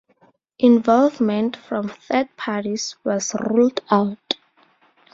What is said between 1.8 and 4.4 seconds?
third parties was ruled out.